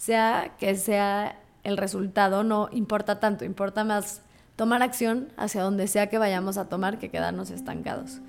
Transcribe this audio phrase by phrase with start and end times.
[0.00, 4.22] sea que sea el resultado, no importa tanto, importa más
[4.56, 8.22] tomar acción hacia donde sea que vayamos a tomar que quedarnos estancados.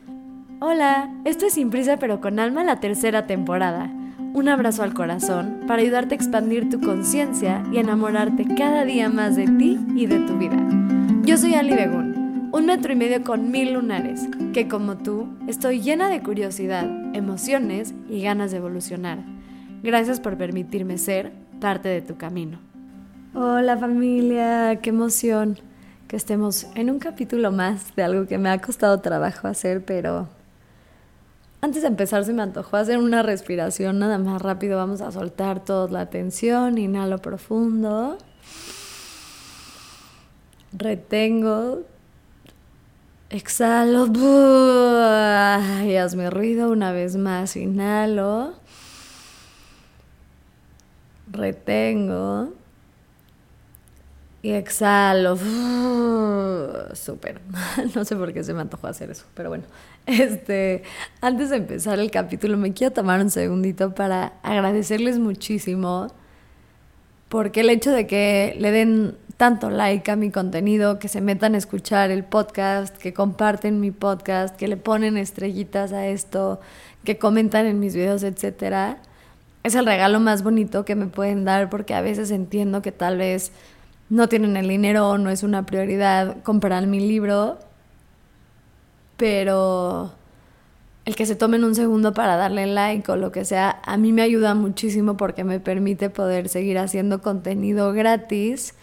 [0.59, 3.89] Hola, esto es Sin Prisa pero con Alma la tercera temporada.
[4.33, 9.37] Un abrazo al corazón para ayudarte a expandir tu conciencia y enamorarte cada día más
[9.37, 10.57] de ti y de tu vida.
[11.23, 15.79] Yo soy Ali Begun, un metro y medio con mil lunares, que como tú estoy
[15.79, 19.19] llena de curiosidad, emociones y ganas de evolucionar.
[19.83, 22.59] Gracias por permitirme ser parte de tu camino.
[23.33, 25.57] Hola familia, qué emoción
[26.09, 30.27] que estemos en un capítulo más de algo que me ha costado trabajo hacer, pero
[31.61, 34.75] antes de empezar se me antojó hacer una respiración nada más rápido.
[34.75, 38.17] Vamos a soltar toda la tensión, inhalo profundo,
[40.73, 41.83] retengo,
[43.29, 44.07] exhalo
[45.85, 48.55] y hazme ruido una vez más, inhalo,
[51.31, 52.49] retengo
[54.41, 55.37] y exhalo.
[56.95, 57.41] Súper.
[57.95, 59.63] No sé por qué se me antojó hacer eso, pero bueno.
[60.05, 60.83] Este,
[61.21, 66.07] antes de empezar el capítulo, me quiero tomar un segundito para agradecerles muchísimo
[67.29, 71.55] porque el hecho de que le den tanto like a mi contenido, que se metan
[71.55, 76.59] a escuchar el podcast, que comparten mi podcast, que le ponen estrellitas a esto,
[77.05, 78.97] que comentan en mis videos, etcétera,
[79.63, 83.17] es el regalo más bonito que me pueden dar porque a veces entiendo que tal
[83.17, 83.51] vez
[84.09, 87.59] no tienen el dinero o no es una prioridad comprar mi libro,
[89.17, 90.13] pero
[91.05, 94.11] el que se tomen un segundo para darle like o lo que sea, a mí
[94.11, 98.75] me ayuda muchísimo porque me permite poder seguir haciendo contenido gratis,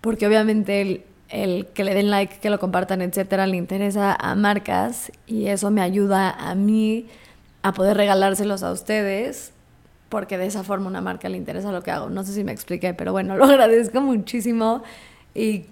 [0.00, 4.34] porque obviamente el, el que le den like, que lo compartan, etcétera, le interesa a
[4.34, 7.06] marcas y eso me ayuda a mí
[7.62, 9.53] a poder regalárselos a ustedes
[10.08, 12.10] porque de esa forma una marca le interesa lo que hago.
[12.10, 14.82] No sé si me expliqué, pero bueno, lo agradezco muchísimo
[15.34, 15.66] y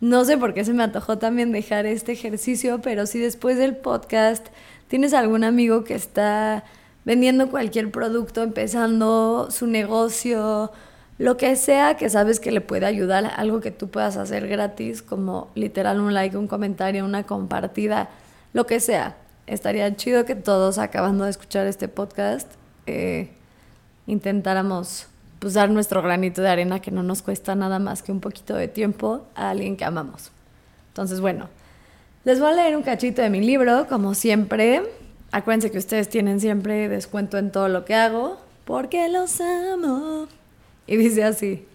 [0.00, 3.76] no sé por qué se me antojó también dejar este ejercicio, pero si después del
[3.76, 4.48] podcast
[4.88, 6.64] tienes algún amigo que está
[7.04, 10.72] vendiendo cualquier producto, empezando su negocio,
[11.18, 15.02] lo que sea que sabes que le puede ayudar, algo que tú puedas hacer gratis,
[15.02, 18.10] como literal un like, un comentario, una compartida,
[18.52, 19.16] lo que sea.
[19.46, 22.50] Estaría chido que todos acabando de escuchar este podcast
[22.86, 23.30] eh,
[24.06, 25.06] intentáramos
[25.38, 28.54] pues, dar nuestro granito de arena que no nos cuesta nada más que un poquito
[28.54, 30.30] de tiempo a alguien que amamos.
[30.88, 31.48] Entonces, bueno,
[32.24, 34.82] les voy a leer un cachito de mi libro, como siempre.
[35.32, 40.28] Acuérdense que ustedes tienen siempre descuento en todo lo que hago, porque los amo.
[40.86, 41.66] Y dice así,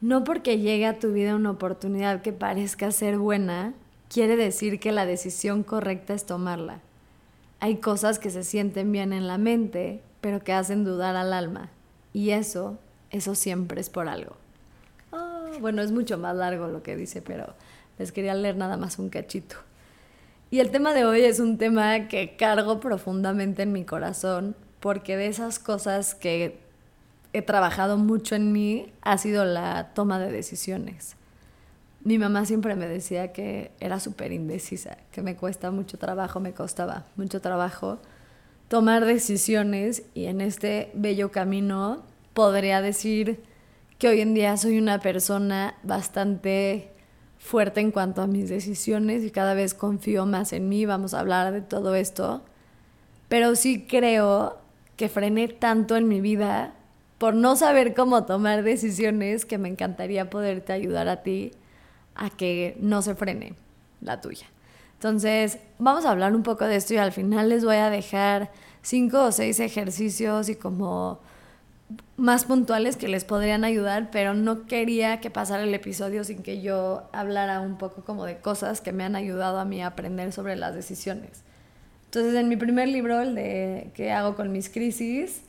[0.00, 3.74] no porque llegue a tu vida una oportunidad que parezca ser buena,
[4.08, 6.80] quiere decir que la decisión correcta es tomarla.
[7.60, 11.70] Hay cosas que se sienten bien en la mente pero que hacen dudar al alma.
[12.12, 12.78] Y eso,
[13.10, 14.36] eso siempre es por algo.
[15.12, 17.54] Ah, bueno, es mucho más largo lo que dice, pero
[17.98, 19.56] les quería leer nada más un cachito.
[20.50, 25.16] Y el tema de hoy es un tema que cargo profundamente en mi corazón, porque
[25.16, 26.58] de esas cosas que
[27.32, 31.16] he trabajado mucho en mí ha sido la toma de decisiones.
[32.04, 36.52] Mi mamá siempre me decía que era súper indecisa, que me cuesta mucho trabajo, me
[36.52, 37.98] costaba mucho trabajo
[38.68, 42.02] tomar decisiones y en este bello camino
[42.34, 43.42] podría decir
[43.98, 46.90] que hoy en día soy una persona bastante
[47.38, 51.20] fuerte en cuanto a mis decisiones y cada vez confío más en mí, vamos a
[51.20, 52.42] hablar de todo esto,
[53.28, 54.58] pero sí creo
[54.96, 56.74] que frené tanto en mi vida
[57.18, 61.52] por no saber cómo tomar decisiones que me encantaría poderte ayudar a ti
[62.14, 63.54] a que no se frene
[64.00, 64.46] la tuya.
[64.96, 68.50] Entonces, vamos a hablar un poco de esto y al final les voy a dejar
[68.82, 71.20] cinco o seis ejercicios y como
[72.16, 76.62] más puntuales que les podrían ayudar, pero no quería que pasara el episodio sin que
[76.62, 80.32] yo hablara un poco como de cosas que me han ayudado a mí a aprender
[80.32, 81.42] sobre las decisiones.
[82.06, 85.42] Entonces, en mi primer libro, el de qué hago con mis crisis,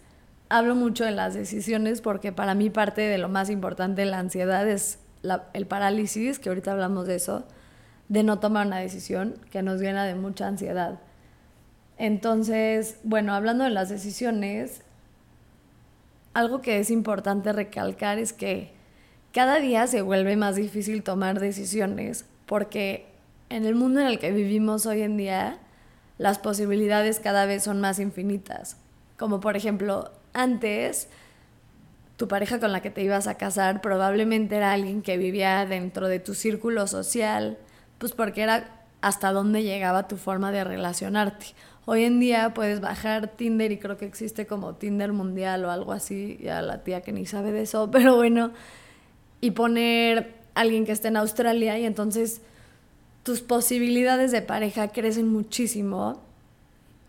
[0.49, 4.19] hablo mucho de las decisiones porque para mí parte de lo más importante de la
[4.19, 4.99] ansiedad es
[5.53, 7.45] el parálisis, que ahorita hablamos de eso,
[8.09, 10.99] de no tomar una decisión que nos llena de mucha ansiedad.
[11.97, 14.81] Entonces, bueno, hablando de las decisiones,
[16.33, 18.71] algo que es importante recalcar es que
[19.33, 23.07] cada día se vuelve más difícil tomar decisiones porque
[23.49, 25.57] en el mundo en el que vivimos hoy en día,
[26.17, 28.77] las posibilidades cada vez son más infinitas.
[29.17, 31.07] Como por ejemplo, antes,
[32.17, 36.07] tu pareja con la que te ibas a casar probablemente era alguien que vivía dentro
[36.07, 37.57] de tu círculo social,
[37.97, 41.47] pues porque era hasta dónde llegaba tu forma de relacionarte.
[41.85, 45.93] Hoy en día puedes bajar Tinder y creo que existe como Tinder mundial o algo
[45.93, 48.51] así, ya la tía que ni sabe de eso, pero bueno,
[49.41, 52.41] y poner alguien que esté en Australia y entonces
[53.23, 56.21] tus posibilidades de pareja crecen muchísimo.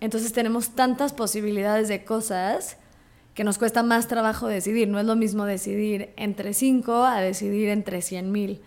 [0.00, 2.76] Entonces tenemos tantas posibilidades de cosas
[3.34, 4.88] que nos cuesta más trabajo decidir.
[4.88, 8.61] No es lo mismo decidir entre cinco a decidir entre cien mil.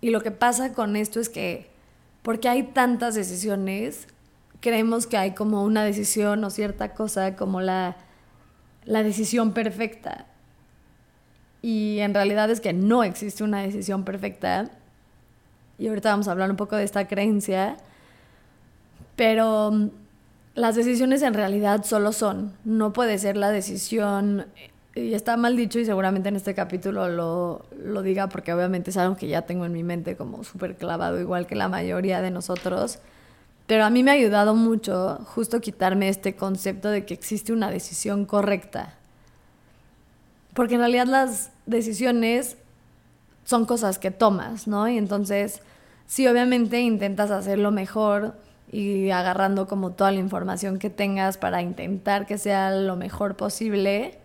[0.00, 1.70] Y lo que pasa con esto es que
[2.22, 4.06] porque hay tantas decisiones,
[4.60, 7.96] creemos que hay como una decisión o cierta cosa como la,
[8.84, 10.26] la decisión perfecta.
[11.62, 14.70] Y en realidad es que no existe una decisión perfecta.
[15.78, 17.76] Y ahorita vamos a hablar un poco de esta creencia.
[19.16, 19.90] Pero mm,
[20.54, 22.52] las decisiones en realidad solo son.
[22.64, 24.46] No puede ser la decisión
[24.94, 28.96] y está mal dicho y seguramente en este capítulo lo, lo diga porque obviamente es
[28.96, 32.30] algo que ya tengo en mi mente como súper clavado, igual que la mayoría de
[32.30, 32.98] nosotros.
[33.66, 37.70] Pero a mí me ha ayudado mucho justo quitarme este concepto de que existe una
[37.70, 38.94] decisión correcta.
[40.54, 42.56] Porque en realidad las decisiones
[43.44, 44.88] son cosas que tomas, ¿no?
[44.88, 45.60] Y entonces,
[46.06, 48.34] sí, obviamente intentas hacerlo mejor
[48.72, 54.19] y agarrando como toda la información que tengas para intentar que sea lo mejor posible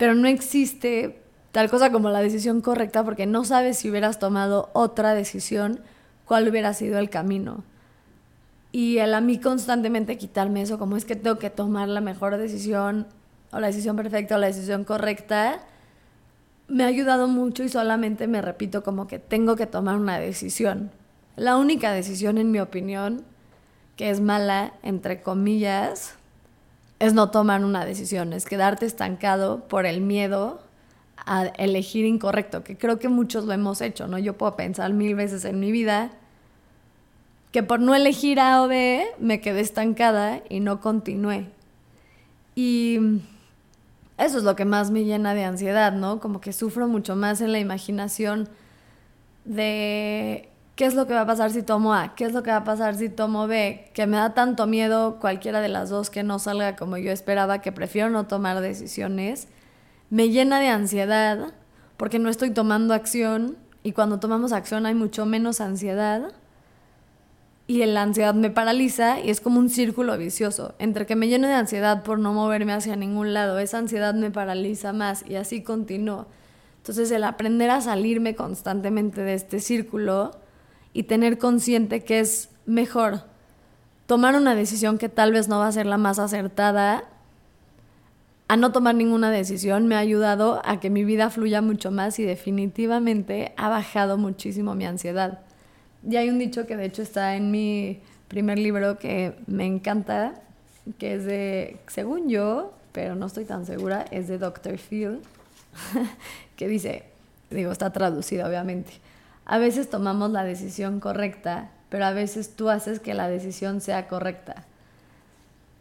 [0.00, 1.20] pero no existe
[1.52, 5.80] tal cosa como la decisión correcta porque no sabes si hubieras tomado otra decisión,
[6.24, 7.64] cuál hubiera sido el camino.
[8.72, 12.38] Y el a mí constantemente quitarme eso, como es que tengo que tomar la mejor
[12.38, 13.08] decisión,
[13.52, 15.60] o la decisión perfecta, o la decisión correcta,
[16.66, 20.90] me ha ayudado mucho y solamente me repito como que tengo que tomar una decisión.
[21.36, 23.22] La única decisión, en mi opinión,
[23.96, 26.14] que es mala, entre comillas,
[27.00, 30.62] es no tomar una decisión, es quedarte estancado por el miedo
[31.16, 34.18] a elegir incorrecto, que creo que muchos lo hemos hecho, ¿no?
[34.18, 36.10] Yo puedo pensar mil veces en mi vida
[37.52, 41.48] que por no elegir A o B me quedé estancada y no continué.
[42.54, 42.98] Y
[44.18, 46.20] eso es lo que más me llena de ansiedad, ¿no?
[46.20, 48.48] Como que sufro mucho más en la imaginación
[49.46, 50.49] de
[50.80, 52.14] ¿qué es lo que va a pasar si tomo A?
[52.14, 53.90] ¿Qué es lo que va a pasar si tomo B?
[53.92, 57.60] Que me da tanto miedo cualquiera de las dos que no salga como yo esperaba,
[57.60, 59.46] que prefiero no tomar decisiones.
[60.08, 61.52] Me llena de ansiedad
[61.98, 66.32] porque no estoy tomando acción y cuando tomamos acción hay mucho menos ansiedad.
[67.66, 70.76] Y la ansiedad me paraliza y es como un círculo vicioso.
[70.78, 74.30] Entre que me lleno de ansiedad por no moverme hacia ningún lado, esa ansiedad me
[74.30, 76.24] paraliza más y así continúo.
[76.78, 80.40] Entonces el aprender a salirme constantemente de este círculo
[80.92, 83.24] y tener consciente que es mejor
[84.06, 87.04] tomar una decisión que tal vez no va a ser la más acertada
[88.50, 92.18] a no tomar ninguna decisión me ha ayudado a que mi vida fluya mucho más
[92.18, 95.38] y definitivamente ha bajado muchísimo mi ansiedad.
[96.04, 100.34] Y hay un dicho que de hecho está en mi primer libro que me encanta,
[100.98, 104.78] que es de, según yo, pero no estoy tan segura, es de Dr.
[104.78, 105.20] Phil,
[106.56, 107.04] que dice,
[107.50, 108.94] digo, está traducido obviamente,
[109.44, 114.08] a veces tomamos la decisión correcta, pero a veces tú haces que la decisión sea
[114.08, 114.64] correcta.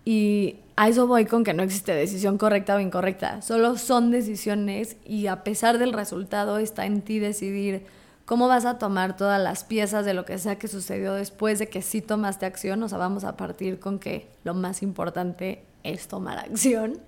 [0.05, 3.41] Y a eso voy con que no existe decisión correcta o incorrecta.
[3.41, 7.85] Solo son decisiones y a pesar del resultado está en ti decidir
[8.25, 11.67] cómo vas a tomar todas las piezas de lo que sea que sucedió después de
[11.67, 12.81] que sí tomaste acción.
[12.81, 16.99] O sea, vamos a partir con que lo más importante es tomar acción.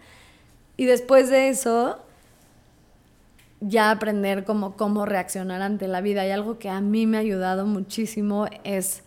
[0.77, 1.99] Y después de eso,
[3.61, 6.27] ya aprender como cómo reaccionar ante la vida.
[6.27, 9.03] Y algo que a mí me ha ayudado muchísimo es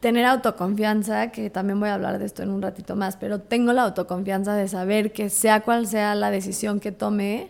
[0.00, 3.72] tener autoconfianza, que también voy a hablar de esto en un ratito más, pero tengo
[3.72, 7.48] la autoconfianza de saber que sea cual sea la decisión que tome,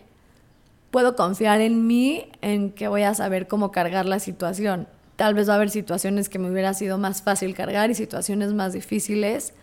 [0.89, 4.87] puedo confiar en mí, en que voy a saber cómo cargar la situación.
[5.17, 8.53] Tal vez va a haber situaciones que me hubiera sido más fácil cargar y situaciones
[8.53, 9.53] más difíciles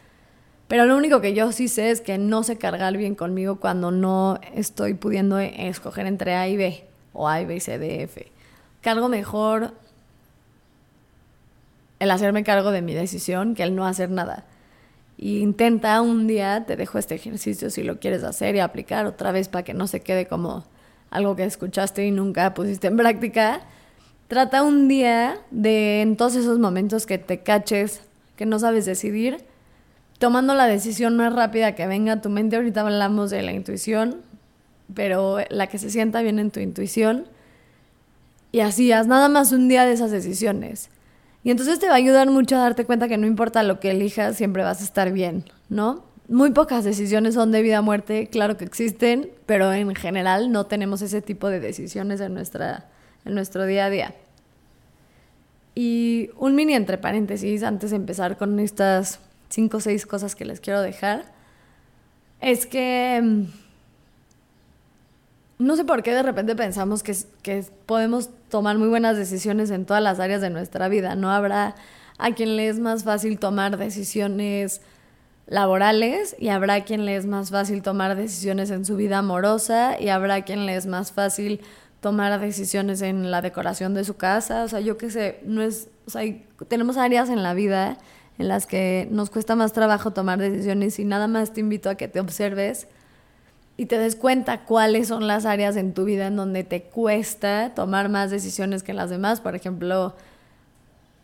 [0.68, 3.90] pero lo único que yo sí sé es que no se cargar bien conmigo cuando
[3.90, 8.30] no estoy pudiendo escoger entre A y B, o A y B, C, D, F.
[8.80, 9.72] Cargo mejor
[11.98, 14.44] el hacerme cargo de mi decisión que el no hacer nada.
[15.16, 19.32] Y intenta un día, te dejo este ejercicio si lo quieres hacer y aplicar otra
[19.32, 20.64] vez para que no se quede como
[21.10, 23.60] algo que escuchaste y nunca pusiste en práctica.
[24.28, 28.00] Trata un día de en todos esos momentos que te caches,
[28.36, 29.44] que no sabes decidir,
[30.18, 32.56] tomando la decisión más rápida que venga a tu mente.
[32.56, 34.22] Ahorita hablamos de la intuición,
[34.94, 37.26] pero la que se sienta bien en tu intuición.
[38.52, 40.90] Y así, haz nada más un día de esas decisiones.
[41.42, 43.90] Y entonces te va a ayudar mucho a darte cuenta que no importa lo que
[43.90, 46.04] elijas, siempre vas a estar bien, ¿no?
[46.26, 50.64] Muy pocas decisiones son de vida o muerte, claro que existen, pero en general no
[50.64, 52.86] tenemos ese tipo de decisiones en, nuestra,
[53.26, 54.14] en nuestro día a día.
[55.74, 59.20] Y un mini entre paréntesis antes de empezar con estas
[59.54, 61.24] cinco o seis cosas que les quiero dejar,
[62.40, 63.44] es que mm,
[65.58, 69.86] no sé por qué de repente pensamos que, que podemos tomar muy buenas decisiones en
[69.86, 71.14] todas las áreas de nuestra vida.
[71.14, 71.76] No habrá
[72.18, 74.80] a quien le es más fácil tomar decisiones
[75.46, 80.08] laborales y habrá quien le es más fácil tomar decisiones en su vida amorosa y
[80.08, 81.60] habrá quien le es más fácil
[82.00, 85.88] tomar decisiones en la decoración de su casa, o sea, yo qué sé, no es,
[86.06, 86.22] o sea,
[86.68, 87.96] tenemos áreas en la vida
[88.38, 91.94] en las que nos cuesta más trabajo tomar decisiones y nada más te invito a
[91.94, 92.88] que te observes
[93.76, 97.72] y te des cuenta cuáles son las áreas en tu vida en donde te cuesta
[97.74, 100.14] tomar más decisiones que las demás, por ejemplo,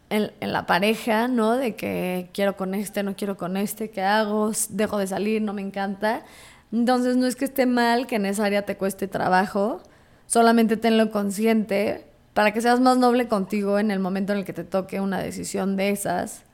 [0.08, 1.56] en, en, la pareja, ¿no?
[1.56, 4.50] De que quiero con este, no quiero con este, ¿qué hago?
[4.70, 6.24] Dejo de salir, no me encanta.
[6.72, 9.80] Entonces no es que esté mal que en esa área te cueste trabajo,
[10.26, 14.52] solamente tenlo consciente para que seas más noble contigo en el momento en el que
[14.52, 16.44] te toque una decisión de esas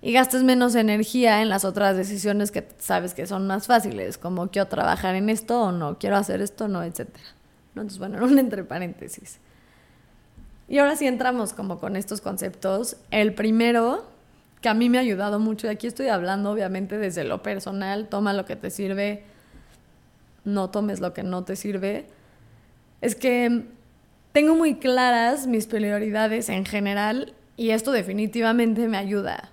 [0.00, 4.48] y gastes menos energía en las otras decisiones que sabes que son más fáciles, como
[4.48, 7.08] quiero trabajar en esto o no, quiero hacer esto o no, etc.
[7.74, 9.38] Entonces, bueno, un entre paréntesis.
[10.68, 12.96] Y ahora sí entramos como con estos conceptos.
[13.10, 14.04] El primero,
[14.60, 18.08] que a mí me ha ayudado mucho, y aquí estoy hablando obviamente desde lo personal,
[18.08, 19.24] toma lo que te sirve,
[20.44, 22.06] no tomes lo que no te sirve
[23.00, 23.64] es que
[24.32, 29.50] tengo muy claras mis prioridades en general y esto definitivamente me ayuda.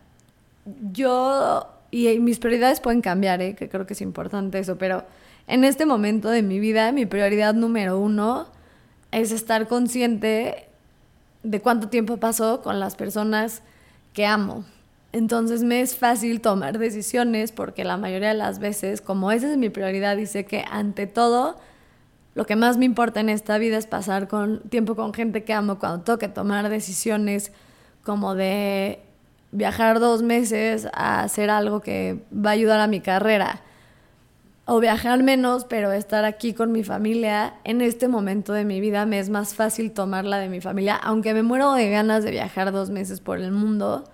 [0.91, 3.55] Yo, y mis prioridades pueden cambiar, ¿eh?
[3.55, 5.03] que creo que es importante eso, pero
[5.47, 8.47] en este momento de mi vida mi prioridad número uno
[9.11, 10.67] es estar consciente
[11.43, 13.61] de cuánto tiempo pasó con las personas
[14.13, 14.65] que amo.
[15.11, 19.57] Entonces me es fácil tomar decisiones porque la mayoría de las veces, como esa es
[19.57, 21.57] mi prioridad y sé que ante todo
[22.33, 25.53] lo que más me importa en esta vida es pasar con, tiempo con gente que
[25.53, 27.53] amo cuando toque tomar decisiones
[28.03, 28.99] como de
[29.51, 33.61] viajar dos meses a hacer algo que va a ayudar a mi carrera.
[34.65, 37.53] O viajar menos, pero estar aquí con mi familia.
[37.63, 40.95] En este momento de mi vida me es más fácil tomarla de mi familia.
[40.95, 44.05] Aunque me muero de ganas de viajar dos meses por el mundo,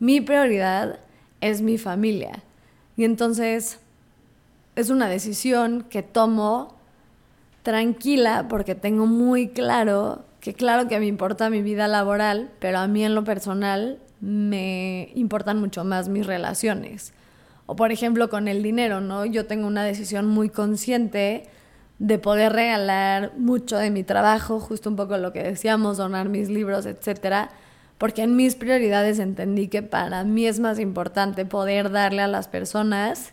[0.00, 0.98] mi prioridad
[1.40, 2.42] es mi familia.
[2.96, 3.78] Y entonces
[4.74, 6.74] es una decisión que tomo
[7.62, 12.88] tranquila porque tengo muy claro que claro que me importa mi vida laboral, pero a
[12.88, 17.12] mí en lo personal me importan mucho más mis relaciones.
[17.66, 19.26] O por ejemplo con el dinero, ¿no?
[19.26, 21.48] Yo tengo una decisión muy consciente
[21.98, 26.48] de poder regalar mucho de mi trabajo, justo un poco lo que decíamos, donar mis
[26.48, 27.50] libros, etcétera,
[27.98, 32.46] porque en mis prioridades entendí que para mí es más importante poder darle a las
[32.46, 33.32] personas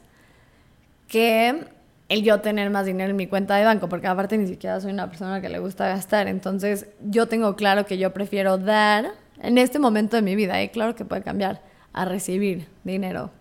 [1.08, 1.65] que
[2.10, 4.91] el yo tener más dinero en mi cuenta de banco, porque aparte ni siquiera soy
[4.91, 6.27] una persona que le gusta gastar.
[6.27, 10.69] Entonces yo tengo claro que yo prefiero dar en este momento de mi vida, y
[10.69, 11.62] claro que puede cambiar,
[11.93, 13.31] a recibir dinero.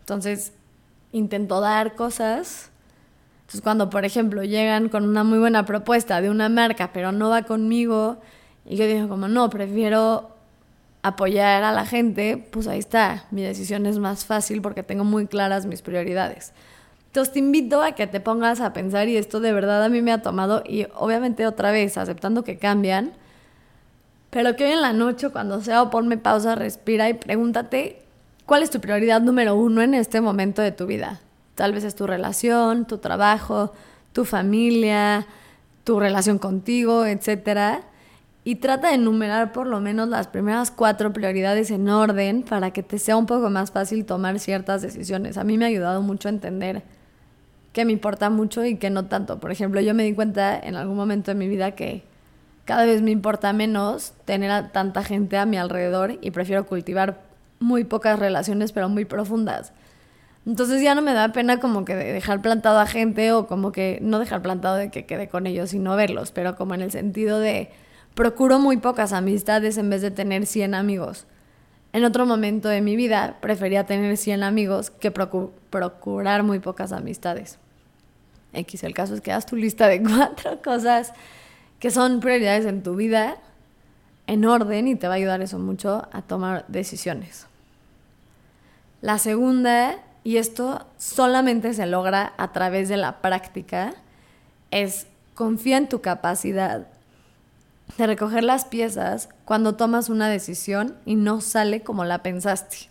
[0.00, 0.52] Entonces
[1.12, 2.70] intento dar cosas.
[3.40, 7.30] Entonces cuando, por ejemplo, llegan con una muy buena propuesta de una marca, pero no
[7.30, 8.18] va conmigo,
[8.64, 10.30] y yo digo como, no, prefiero
[11.02, 15.28] apoyar a la gente, pues ahí está, mi decisión es más fácil porque tengo muy
[15.28, 16.52] claras mis prioridades.
[17.06, 20.02] Entonces te invito a que te pongas a pensar y esto de verdad a mí
[20.02, 23.12] me ha tomado y obviamente otra vez aceptando que cambian,
[24.36, 28.02] pero que hoy en la noche cuando sea o ponme pausa, respira y pregúntate
[28.44, 31.20] cuál es tu prioridad número uno en este momento de tu vida.
[31.54, 33.72] Tal vez es tu relación, tu trabajo,
[34.12, 35.26] tu familia,
[35.84, 37.80] tu relación contigo, etc.
[38.44, 42.82] Y trata de enumerar por lo menos las primeras cuatro prioridades en orden para que
[42.82, 45.38] te sea un poco más fácil tomar ciertas decisiones.
[45.38, 46.82] A mí me ha ayudado mucho a entender
[47.72, 49.40] que me importa mucho y que no tanto.
[49.40, 52.04] Por ejemplo, yo me di cuenta en algún momento de mi vida que
[52.66, 57.22] cada vez me importa menos tener a tanta gente a mi alrededor y prefiero cultivar
[57.60, 59.72] muy pocas relaciones pero muy profundas.
[60.44, 63.98] Entonces ya no me da pena como que dejar plantado a gente o como que
[64.02, 66.90] no dejar plantado de que quede con ellos y no verlos, pero como en el
[66.90, 67.70] sentido de
[68.14, 71.26] procuro muy pocas amistades en vez de tener 100 amigos.
[71.92, 77.58] En otro momento de mi vida prefería tener 100 amigos que procurar muy pocas amistades.
[78.52, 78.82] X.
[78.82, 81.12] El caso es que haz tu lista de cuatro cosas
[81.78, 83.36] que son prioridades en tu vida
[84.26, 87.46] en orden y te va a ayudar eso mucho a tomar decisiones.
[89.00, 93.94] La segunda, y esto solamente se logra a través de la práctica,
[94.70, 96.88] es confía en tu capacidad
[97.98, 102.88] de recoger las piezas cuando tomas una decisión y no sale como la pensaste.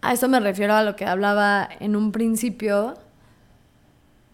[0.00, 2.94] A eso me refiero a lo que hablaba en un principio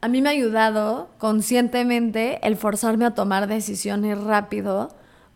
[0.00, 4.90] a mí me ha ayudado conscientemente el forzarme a tomar decisiones rápido,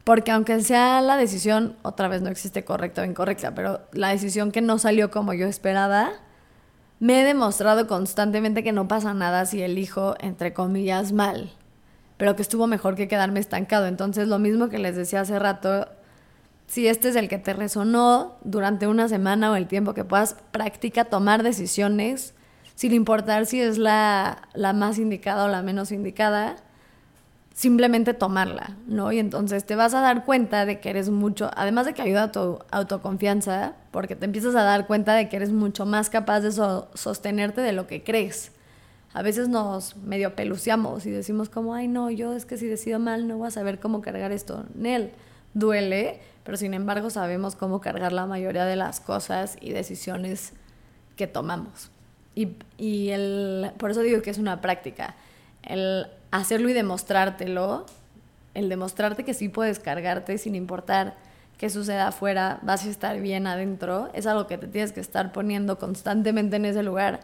[0.05, 4.51] Porque aunque sea la decisión, otra vez no existe correcta o incorrecta, pero la decisión
[4.51, 6.11] que no salió como yo esperaba,
[6.99, 11.53] me he demostrado constantemente que no pasa nada si elijo, entre comillas, mal,
[12.17, 13.87] pero que estuvo mejor que quedarme estancado.
[13.87, 15.87] Entonces, lo mismo que les decía hace rato,
[16.67, 20.35] si este es el que te resonó durante una semana o el tiempo que puedas,
[20.51, 22.35] practica tomar decisiones
[22.75, 26.57] sin importar si es la, la más indicada o la menos indicada
[27.55, 29.13] simplemente tomarla, ¿no?
[29.13, 32.25] Y entonces te vas a dar cuenta de que eres mucho, además de que ayuda
[32.25, 36.41] a tu autoconfianza, porque te empiezas a dar cuenta de que eres mucho más capaz
[36.41, 36.53] de
[36.95, 38.53] sostenerte de lo que crees.
[39.15, 42.99] A veces nos medio peluciamos y decimos como, ay no, yo es que si decido
[42.99, 44.65] mal no voy a saber cómo cargar esto.
[44.75, 45.11] Nel,
[45.53, 50.55] duele, pero sin embargo sabemos cómo cargar la mayoría de las cosas y decisiones
[51.17, 51.91] que tomamos.
[52.35, 55.15] Y, y el, por eso digo que es una práctica.
[55.63, 57.87] El hacerlo y demostrártelo,
[58.55, 61.17] el demostrarte que sí puedes cargarte sin importar
[61.59, 65.31] qué suceda afuera, vas a estar bien adentro, es algo que te tienes que estar
[65.33, 67.21] poniendo constantemente en ese lugar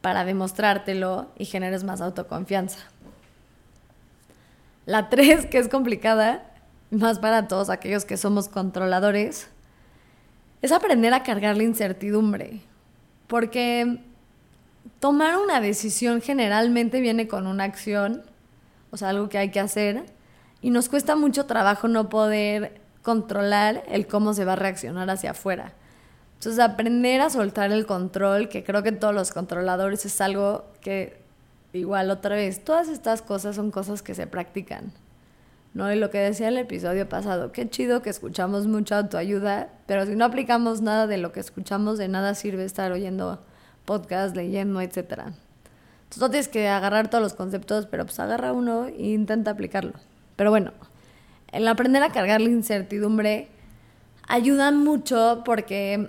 [0.00, 2.78] para demostrártelo y generes más autoconfianza.
[4.86, 6.50] La tres, que es complicada,
[6.90, 9.48] más para todos aquellos que somos controladores,
[10.62, 12.60] es aprender a cargar la incertidumbre.
[13.26, 14.00] Porque
[14.98, 18.22] tomar una decisión generalmente viene con una acción,
[18.90, 20.04] o sea, algo que hay que hacer,
[20.62, 25.30] y nos cuesta mucho trabajo no poder controlar el cómo se va a reaccionar hacia
[25.30, 25.72] afuera.
[26.34, 31.20] Entonces, aprender a soltar el control, que creo que todos los controladores es algo que,
[31.72, 34.92] igual otra vez, todas estas cosas son cosas que se practican.
[35.74, 35.92] ¿no?
[35.92, 40.16] Y lo que decía el episodio pasado, qué chido que escuchamos mucha autoayuda, pero si
[40.16, 43.38] no aplicamos nada de lo que escuchamos, de nada sirve estar oyendo
[43.84, 44.96] podcast, leyendo, etc.
[44.96, 49.92] Entonces no tienes que agarrar todos los conceptos, pero pues agarra uno e intenta aplicarlo.
[50.36, 50.72] Pero bueno,
[51.52, 53.48] el aprender a cargar la incertidumbre
[54.26, 56.08] ayuda mucho porque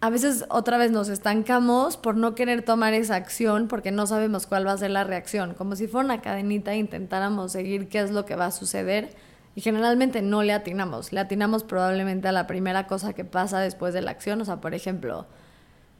[0.00, 4.46] a veces otra vez nos estancamos por no querer tomar esa acción porque no sabemos
[4.46, 5.54] cuál va a ser la reacción.
[5.54, 9.14] Como si fuera una cadenita e intentáramos seguir qué es lo que va a suceder.
[9.54, 11.12] Y generalmente no le atinamos.
[11.12, 14.40] Le atinamos probablemente a la primera cosa que pasa después de la acción.
[14.40, 15.26] O sea, por ejemplo,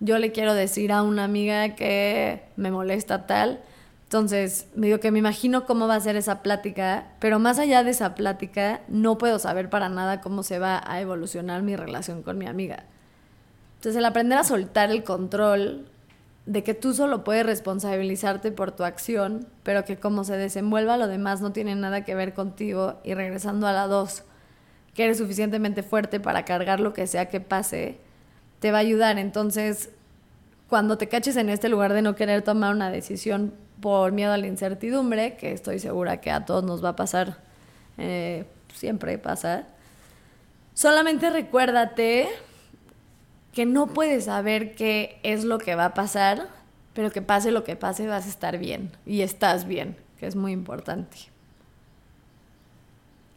[0.00, 3.60] yo le quiero decir a una amiga que me molesta tal.
[4.04, 7.82] Entonces, me digo que me imagino cómo va a ser esa plática, pero más allá
[7.82, 12.22] de esa plática, no puedo saber para nada cómo se va a evolucionar mi relación
[12.22, 12.84] con mi amiga.
[13.76, 15.88] Entonces, el aprender a soltar el control
[16.46, 21.08] de que tú solo puedes responsabilizarte por tu acción, pero que como se desenvuelva lo
[21.08, 24.22] demás no tiene nada que ver contigo y regresando a la dos,
[24.94, 27.98] que eres suficientemente fuerte para cargar lo que sea que pase,
[28.60, 29.18] te va a ayudar.
[29.18, 29.90] Entonces,
[30.68, 34.38] cuando te caches en este lugar de no querer tomar una decisión por miedo a
[34.38, 37.38] la incertidumbre, que estoy segura que a todos nos va a pasar,
[37.98, 39.66] eh, siempre pasa,
[40.74, 42.28] solamente recuérdate
[43.52, 46.48] que no puedes saber qué es lo que va a pasar,
[46.94, 50.36] pero que pase lo que pase vas a estar bien y estás bien, que es
[50.36, 51.16] muy importante.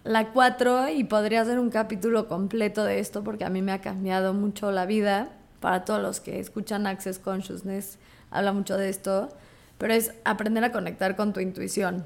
[0.04, 3.82] La cuatro, y podría ser un capítulo completo de esto porque a mí me ha
[3.82, 5.30] cambiado mucho la vida.
[5.60, 8.00] Para todos los que escuchan Access Consciousness,
[8.32, 9.30] habla mucho de esto,
[9.78, 12.06] pero es aprender a conectar con tu intuición.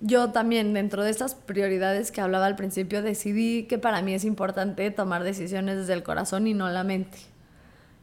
[0.00, 4.24] Yo también, dentro de estas prioridades que hablaba al principio, decidí que para mí es
[4.24, 7.18] importante tomar decisiones desde el corazón y no la mente.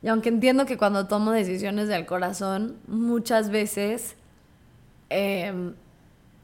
[0.01, 4.15] Y aunque entiendo que cuando tomo decisiones del corazón, muchas veces
[5.09, 5.73] eh,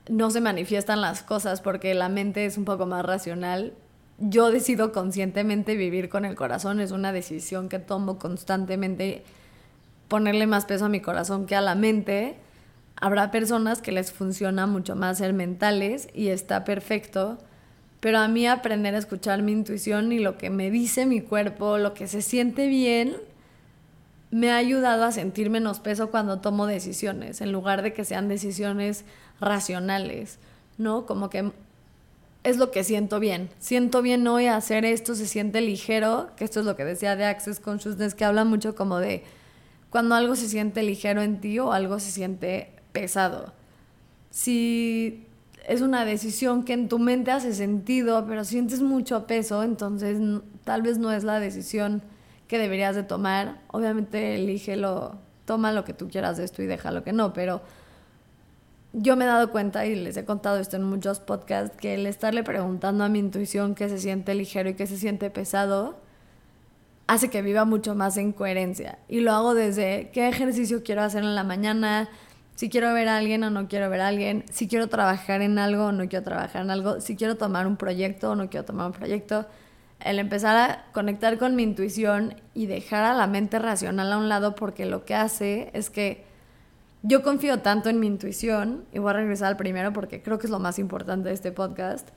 [0.10, 3.74] no se manifiestan las cosas porque la mente es un poco más racional.
[4.20, 9.24] Yo decido conscientemente vivir con el corazón, es una decisión que tomo constantemente,
[10.08, 12.36] ponerle más peso a mi corazón que a la mente.
[12.96, 17.38] Habrá personas que les funciona mucho más ser mentales y está perfecto,
[18.00, 21.78] pero a mí aprender a escuchar mi intuición y lo que me dice mi cuerpo,
[21.78, 23.17] lo que se siente bien,
[24.32, 28.28] me ha ayudado a sentir menos peso cuando tomo decisiones, en lugar de que sean
[28.28, 29.06] decisiones
[29.39, 30.39] racionales,
[30.78, 31.06] ¿no?
[31.06, 31.52] Como que
[32.43, 33.50] es lo que siento bien.
[33.60, 37.26] Siento bien hoy hacer esto, se siente ligero, que esto es lo que decía de
[37.26, 39.23] Access Consciousness, que habla mucho como de
[39.89, 43.54] cuando algo se siente ligero en ti o algo se siente pesado.
[44.30, 45.26] Si
[45.67, 50.19] es una decisión que en tu mente hace sentido, pero sientes mucho peso, entonces
[50.63, 52.02] tal vez no es la decisión
[52.47, 53.62] que deberías de tomar.
[53.67, 57.62] Obviamente elígelo, toma lo que tú quieras de esto y deja lo que no, pero
[58.99, 62.07] yo me he dado cuenta y les he contado esto en muchos podcasts que el
[62.07, 65.99] estarle preguntando a mi intuición qué se siente ligero y qué se siente pesado
[67.05, 68.97] hace que viva mucho más en coherencia.
[69.07, 72.10] Y lo hago desde qué ejercicio quiero hacer en la mañana,
[72.55, 75.60] si quiero ver a alguien o no quiero ver a alguien, si quiero trabajar en
[75.60, 78.65] algo o no quiero trabajar en algo, si quiero tomar un proyecto o no quiero
[78.65, 79.45] tomar un proyecto.
[79.99, 84.27] El empezar a conectar con mi intuición y dejar a la mente racional a un
[84.27, 86.25] lado porque lo que hace es que
[87.08, 90.48] yo confío tanto en mi intuición, y voy a regresar al primero porque creo que
[90.48, 92.10] es lo más importante de este podcast,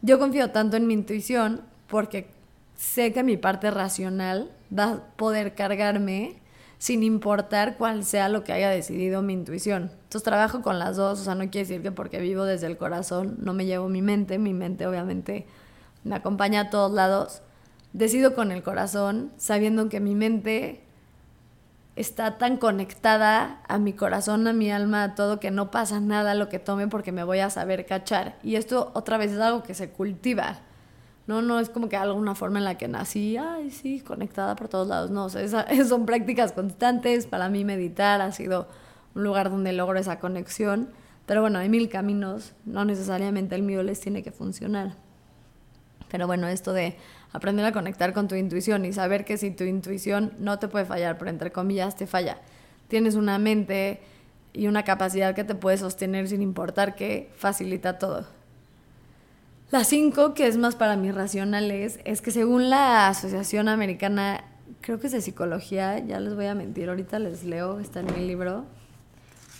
[0.00, 2.30] yo confío tanto en mi intuición porque
[2.74, 6.36] sé que mi parte racional va a poder cargarme
[6.78, 9.90] sin importar cuál sea lo que haya decidido mi intuición.
[10.04, 12.78] Entonces trabajo con las dos, o sea, no quiere decir que porque vivo desde el
[12.78, 15.46] corazón no me llevo mi mente, mi mente obviamente
[16.02, 17.42] me acompaña a todos lados.
[17.92, 20.80] Decido con el corazón, sabiendo que mi mente
[21.96, 26.34] está tan conectada a mi corazón, a mi alma, a todo, que no pasa nada
[26.34, 28.36] lo que tome porque me voy a saber cachar.
[28.42, 30.58] Y esto otra vez es algo que se cultiva.
[31.26, 34.68] No, no es como que alguna forma en la que nací, ay, sí, conectada por
[34.68, 35.10] todos lados.
[35.10, 37.26] No, o sea, son prácticas constantes.
[37.26, 38.68] Para mí meditar ha sido
[39.14, 40.90] un lugar donde logro esa conexión.
[41.26, 44.96] Pero bueno, hay mil caminos, no necesariamente el mío les tiene que funcionar.
[46.10, 46.96] Pero bueno, esto de
[47.32, 50.84] aprender a conectar con tu intuición y saber que si tu intuición no te puede
[50.84, 52.38] fallar, pero entre comillas te falla,
[52.88, 54.00] tienes una mente
[54.52, 58.26] y una capacidad que te puede sostener sin importar que facilita todo.
[59.70, 64.42] La cinco, que es más para mis racionales, es que según la Asociación Americana,
[64.80, 68.06] creo que es de psicología, ya les voy a mentir, ahorita les leo, está en
[68.06, 68.64] mi libro.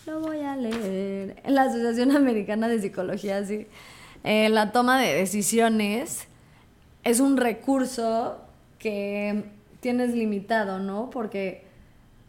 [0.07, 1.41] Lo voy a leer.
[1.47, 3.69] La Asociación Americana de Psicología, sí.
[4.25, 6.27] Eh, la toma de decisiones
[7.05, 8.39] es un recurso
[8.79, 9.45] que
[9.81, 11.11] tienes limitado, ¿no?
[11.11, 11.65] Porque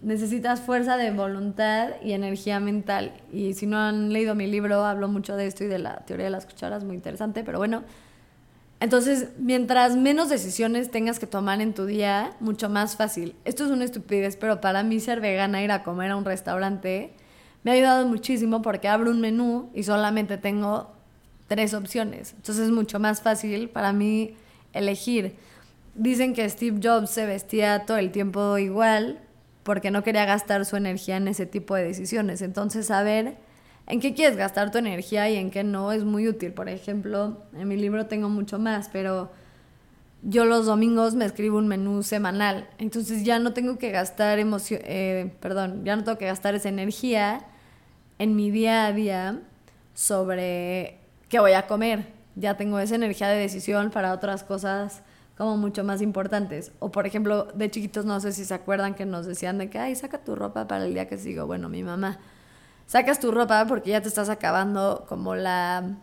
[0.02, 3.14] necesitas fuerza de voluntad y energía mental.
[3.32, 6.26] Y si no han leído mi libro, hablo mucho de esto y de la teoría
[6.26, 7.84] de las cucharas, muy interesante, pero bueno.
[8.80, 13.36] Entonces, mientras menos decisiones tengas que tomar en tu día, mucho más fácil.
[13.46, 17.14] Esto es una estupidez, pero para mí ser vegana, ir a comer a un restaurante,
[17.64, 20.90] me ha ayudado muchísimo porque abro un menú y solamente tengo
[21.48, 22.34] tres opciones.
[22.34, 24.36] Entonces es mucho más fácil para mí
[24.74, 25.36] elegir.
[25.96, 29.20] Dicen que Steve Jobs se vestía todo el tiempo igual
[29.64, 32.42] porque no quería gastar su energía en ese tipo de decisiones.
[32.42, 33.38] Entonces, saber
[33.88, 36.54] en qué quieres gastar tu energía y en qué no es muy útil.
[36.54, 39.32] Por ejemplo, en mi libro tengo mucho más, pero
[40.24, 42.70] yo los domingos me escribo un menú semanal.
[42.78, 46.70] Entonces ya no tengo que gastar emoción, eh, perdón, ya no tengo que gastar esa
[46.70, 47.46] energía
[48.20, 49.40] en mi día a día
[49.94, 52.21] sobre qué voy a comer.
[52.36, 55.04] Ya tengo esa energía de decisión para otras cosas
[55.38, 56.72] como mucho más importantes.
[56.80, 59.80] O por ejemplo, de chiquitos no sé si se acuerdan que nos decían de que,
[59.80, 61.48] ay, saca tu ropa para el día que sigo.
[61.48, 62.20] Bueno, mi mamá,
[62.86, 65.98] sacas tu ropa porque ya te estás acabando como la,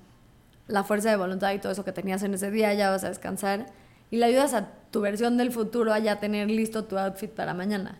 [0.67, 3.09] la fuerza de voluntad y todo eso que tenías en ese día, ya vas a
[3.09, 3.67] descansar.
[4.11, 7.55] Y le ayudas a tu versión del futuro a ya tener listo tu outfit para
[7.55, 7.99] mañana.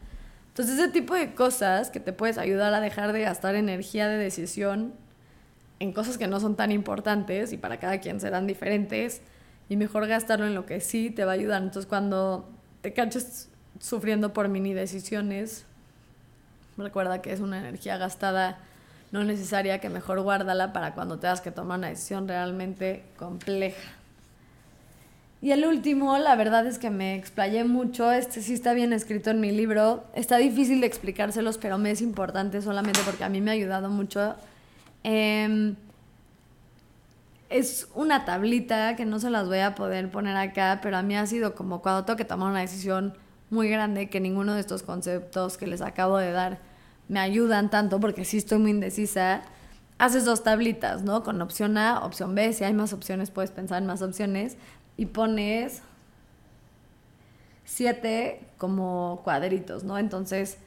[0.49, 4.17] Entonces ese tipo de cosas que te puedes ayudar a dejar de gastar energía de
[4.17, 4.93] decisión
[5.81, 9.23] en cosas que no son tan importantes y para cada quien serán diferentes
[9.69, 11.63] y mejor gastarlo en lo que sí te va a ayudar.
[11.63, 12.49] Entonces cuando
[12.81, 15.65] te caches sufriendo por mini decisiones,
[16.77, 18.59] recuerda que es una energía gastada
[19.11, 23.93] no necesaria, que mejor guárdala para cuando tengas que tomar una decisión realmente compleja.
[25.41, 29.31] Y el último, la verdad es que me explayé mucho, este sí está bien escrito
[29.31, 33.41] en mi libro, está difícil de explicárselos, pero me es importante solamente porque a mí
[33.41, 34.35] me ha ayudado mucho.
[35.05, 35.75] Eh,
[37.51, 41.17] es una tablita que no se las voy a poder poner acá, pero a mí
[41.17, 43.15] ha sido como cuando tengo que tomar una decisión
[43.51, 46.59] muy grande que ninguno de estos conceptos que les acabo de dar
[47.09, 49.43] me ayudan tanto porque sí estoy muy indecisa.
[49.99, 51.23] Haces dos tablitas, ¿no?
[51.25, 52.53] Con opción A, opción B.
[52.53, 54.57] Si hay más opciones, puedes pensar en más opciones.
[54.97, 55.81] Y pones
[57.65, 59.99] siete como cuadritos, ¿no?
[59.99, 60.59] Entonces,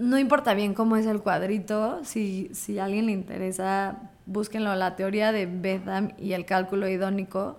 [0.00, 4.96] no importa bien cómo es el cuadrito, si, si a alguien le interesa, búsquenlo, la
[4.96, 7.58] teoría de Betham y el cálculo idónico,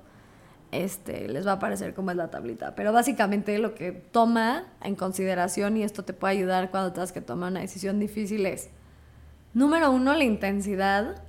[0.72, 2.76] este, les va a aparecer cómo es la tablita.
[2.76, 7.22] Pero básicamente lo que toma en consideración, y esto te puede ayudar cuando tengas que
[7.22, 8.70] tomar una decisión difícil, es,
[9.54, 11.22] número uno, la intensidad.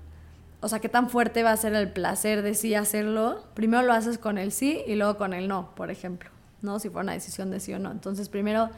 [0.61, 3.44] O sea, qué tan fuerte va a ser el placer de sí hacerlo.
[3.53, 6.31] Primero lo haces con el sí y luego con el no, por ejemplo,
[6.62, 6.79] ¿no?
[6.79, 7.90] Si fuera una decisión de sí o no.
[7.90, 8.70] Entonces, primero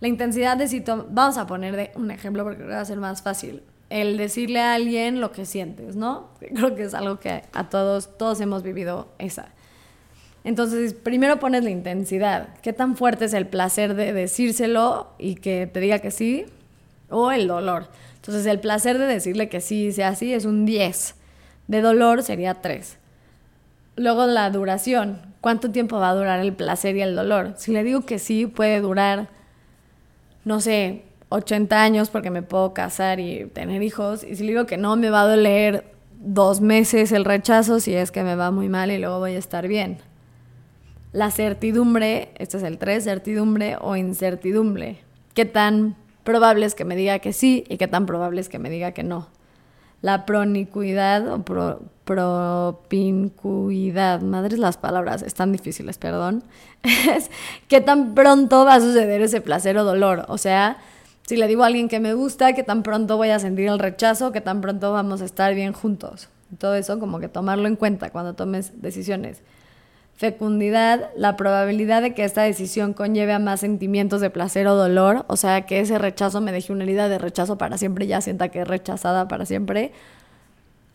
[0.00, 3.62] la intensidad de si vamos a poner un ejemplo porque va a ser más fácil.
[3.90, 6.28] El decirle a alguien lo que sientes, ¿no?
[6.38, 9.48] Creo que es algo que a todos, todos hemos vivido esa.
[10.44, 12.48] Entonces, primero pones la intensidad.
[12.62, 16.46] ¿Qué tan fuerte es el placer de decírselo y que te diga que sí?
[17.10, 17.88] O el dolor.
[18.16, 21.14] Entonces, el placer de decirle que sí sea así es un 10.
[21.66, 22.98] De dolor sería 3.
[23.96, 25.20] Luego la duración.
[25.40, 27.54] ¿Cuánto tiempo va a durar el placer y el dolor?
[27.56, 29.28] Si le digo que sí, puede durar
[30.48, 34.24] no sé, 80 años porque me puedo casar y tener hijos.
[34.24, 35.84] Y si le digo que no, me va a doler
[36.18, 39.38] dos meses el rechazo si es que me va muy mal y luego voy a
[39.38, 39.98] estar bien.
[41.12, 45.00] La certidumbre, este es el 3, certidumbre o incertidumbre.
[45.34, 48.58] ¿Qué tan probable es que me diga que sí y qué tan probable es que
[48.58, 49.28] me diga que no?
[50.00, 56.42] La pronicuidad o pro, propincuidad, madres las palabras, están difíciles, perdón,
[56.82, 57.30] es
[57.68, 60.24] qué tan pronto va a suceder ese placer o dolor.
[60.28, 60.78] O sea,
[61.26, 63.78] si le digo a alguien que me gusta, qué tan pronto voy a sentir el
[63.78, 66.30] rechazo, qué tan pronto vamos a estar bien juntos.
[66.56, 69.42] Todo eso como que tomarlo en cuenta cuando tomes decisiones.
[70.18, 75.24] Fecundidad, la probabilidad de que esta decisión conlleve a más sentimientos de placer o dolor,
[75.28, 78.48] o sea, que ese rechazo me deje una herida de rechazo para siempre ya sienta
[78.48, 79.92] que es rechazada para siempre,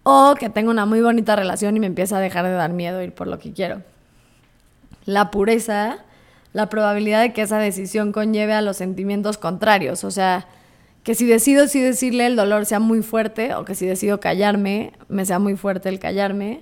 [0.04, 3.02] o que tenga una muy bonita relación y me empieza a dejar de dar miedo
[3.02, 3.82] ir por lo que quiero.
[5.06, 6.00] La pureza,
[6.52, 10.48] la probabilidad de que esa decisión conlleve a los sentimientos contrarios, o sea,
[11.04, 14.92] que si decido sí decirle el dolor sea muy fuerte o que si decido callarme,
[15.08, 16.60] me sea muy fuerte el callarme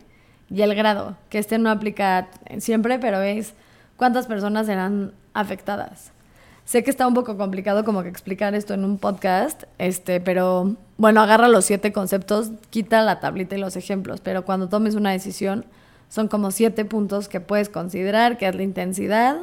[0.54, 2.28] y el grado, que este no aplica
[2.60, 3.54] siempre, pero es
[3.96, 6.12] cuántas personas serán afectadas.
[6.66, 10.76] Sé que está un poco complicado como que explicar esto en un podcast, este, pero
[10.98, 15.12] bueno, agarra los siete conceptos, quita la tablita y los ejemplos, pero cuando tomes una
[15.12, 15.66] decisión
[16.10, 19.38] son como siete puntos que puedes considerar, que es la intensidad,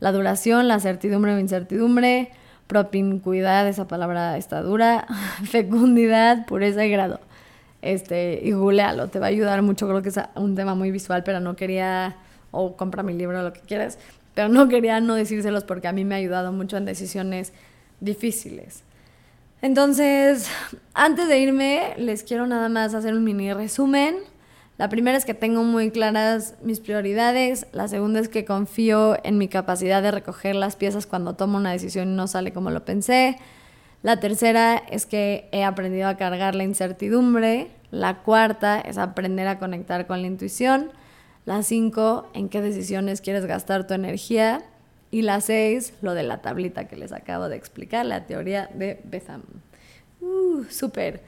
[0.00, 2.30] la duración, la certidumbre o incertidumbre,
[2.66, 5.06] propincuidad, esa palabra está dura,
[5.44, 7.20] fecundidad, pureza y grado
[7.86, 11.22] este, y googlealo, te va a ayudar mucho, creo que es un tema muy visual,
[11.24, 12.16] pero no quería,
[12.50, 13.98] o compra mi libro, lo que quieras,
[14.34, 17.52] pero no quería no decírselos porque a mí me ha ayudado mucho en decisiones
[18.00, 18.82] difíciles.
[19.62, 20.50] Entonces,
[20.94, 24.16] antes de irme, les quiero nada más hacer un mini resumen.
[24.78, 27.66] La primera es que tengo muy claras mis prioridades.
[27.72, 31.72] La segunda es que confío en mi capacidad de recoger las piezas cuando tomo una
[31.72, 33.38] decisión y no sale como lo pensé.
[34.02, 37.70] La tercera es que he aprendido a cargar la incertidumbre.
[37.90, 40.90] La cuarta es aprender a conectar con la intuición.
[41.44, 44.62] La cinco, en qué decisiones quieres gastar tu energía.
[45.10, 49.00] Y la seis, lo de la tablita que les acabo de explicar, la teoría de
[49.04, 49.42] Betham.
[50.20, 51.22] Uh, súper.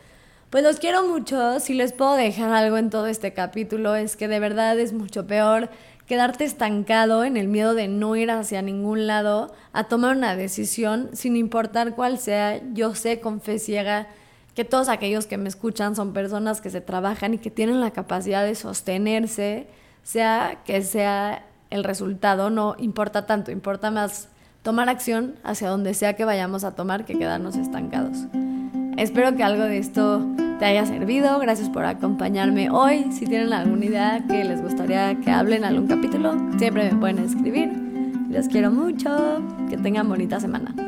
[0.51, 1.61] Pues los quiero mucho.
[1.61, 5.27] Si les puedo dejar algo en todo este capítulo, es que de verdad es mucho
[5.27, 5.69] peor
[6.07, 11.11] quedarte estancado en el miedo de no ir hacia ningún lado, a tomar una decisión
[11.13, 12.63] sin importar cuál sea.
[12.73, 14.09] Yo sé con fe ciega
[14.59, 17.93] que todos aquellos que me escuchan son personas que se trabajan y que tienen la
[17.93, 19.69] capacidad de sostenerse,
[20.03, 24.31] sea que sea el resultado, no importa tanto, importa más
[24.65, 28.19] tomar acción hacia donde sea que vayamos a tomar que quedarnos estancados.
[28.97, 30.27] Espero que algo de esto
[30.59, 31.39] te haya servido.
[31.39, 33.13] Gracias por acompañarme hoy.
[33.13, 37.21] Si tienen alguna idea que les gustaría que hablen en algún capítulo, siempre me pueden
[37.21, 37.71] escribir.
[38.29, 39.41] Les quiero mucho.
[39.71, 40.88] Que tengan bonita semana.